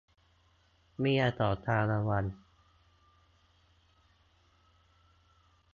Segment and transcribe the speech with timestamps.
[0.99, 2.25] เมียของชาละวัน